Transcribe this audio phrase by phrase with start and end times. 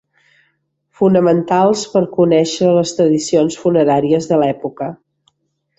[1.01, 4.95] Fonamentals per a conèixer les tradicions funeràries de l'època.